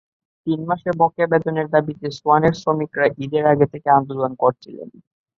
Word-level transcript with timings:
তিন 0.47 0.59
মাসের 0.65 0.93
বকেয়া 0.99 1.31
বেতনের 1.31 1.67
দাবিতে 1.69 2.07
সোয়ানের 2.17 2.53
শ্রমিকেরা 2.53 3.05
ঈদের 3.23 3.45
আগে 3.53 3.65
থেকেই 3.73 3.95
আন্দোলন 3.97 4.31
করছিলেন। 4.41 4.89